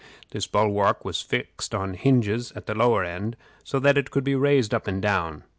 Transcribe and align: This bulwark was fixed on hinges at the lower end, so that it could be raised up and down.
This 0.31 0.47
bulwark 0.47 1.05
was 1.05 1.21
fixed 1.21 1.75
on 1.75 1.93
hinges 1.93 2.51
at 2.55 2.65
the 2.65 2.73
lower 2.73 3.03
end, 3.03 3.37
so 3.63 3.77
that 3.77 3.99
it 3.99 4.09
could 4.09 4.23
be 4.23 4.33
raised 4.33 4.73
up 4.73 4.87
and 4.87 4.99
down. 4.99 5.43